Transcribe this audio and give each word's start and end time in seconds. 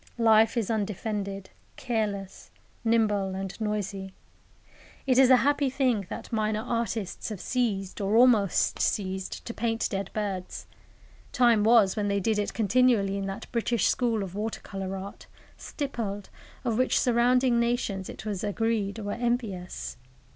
Life 0.17 0.57
is 0.57 0.71
undefended, 0.71 1.51
careless, 1.75 2.49
nimble 2.83 3.35
and 3.35 3.53
noisy. 3.61 4.13
It 5.05 5.19
is 5.19 5.29
a 5.29 5.37
happy 5.45 5.69
thing 5.69 6.07
that 6.09 6.33
minor 6.33 6.63
artists 6.65 7.29
have 7.29 7.39
ceased, 7.39 8.01
or 8.01 8.15
almost 8.15 8.79
ceased, 8.79 9.45
to 9.45 9.53
paint 9.53 9.87
dead 9.91 10.09
birds. 10.11 10.65
Time 11.33 11.63
was 11.63 11.95
when 11.95 12.07
they 12.07 12.19
did 12.19 12.39
it 12.39 12.55
continually 12.55 13.15
in 13.15 13.27
that 13.27 13.45
British 13.51 13.87
School 13.89 14.23
of 14.23 14.33
water 14.33 14.61
colour 14.61 14.97
art, 14.97 15.27
stippled, 15.55 16.31
of 16.65 16.79
which 16.79 16.99
surrounding 16.99 17.59
nations, 17.59 18.09
it 18.09 18.25
was 18.25 18.43
agreed, 18.43 18.97
were 18.97 19.11
envious. 19.11 19.97